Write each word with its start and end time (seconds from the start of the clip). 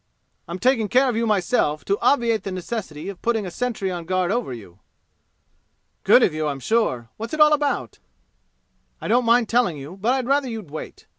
"I'm 0.47 0.57
taking 0.57 0.87
care 0.89 1.09
of 1.09 1.15
you 1.15 1.27
myself 1.27 1.85
to 1.85 1.99
obviate 2.01 2.41
the 2.41 2.51
necessity 2.51 3.07
of 3.07 3.21
putting 3.21 3.45
a 3.45 3.51
sentry 3.51 3.91
on 3.91 4.05
guard 4.05 4.31
over 4.31 4.51
you." 4.51 4.79
"Good 6.03 6.23
of 6.23 6.33
you, 6.33 6.47
I'm 6.47 6.59
sure. 6.59 7.09
What's 7.17 7.35
it 7.35 7.39
all 7.39 7.53
about?" 7.53 7.99
"I 8.99 9.07
don't 9.07 9.25
mind 9.25 9.47
telling 9.47 9.77
you, 9.77 9.95
but 10.01 10.13
I'd 10.13 10.25
rather 10.25 10.49
you'd 10.49 10.71
wait. 10.71 11.05